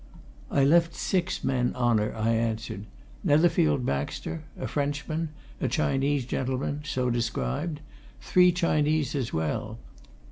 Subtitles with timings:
[0.49, 2.87] "I left six men on her," I answered.
[3.23, 5.29] "Netherfield Baxter a Frenchman
[5.61, 7.81] a Chinese gentleman, so described
[8.19, 9.77] three Chinese as well.